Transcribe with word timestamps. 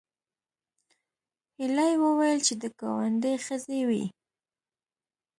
هیلې 1.57 1.91
وویل 2.03 2.39
چې 2.47 2.53
د 2.61 2.63
ګاونډي 2.79 3.33
ښځې 3.45 3.79
وې 3.89 4.03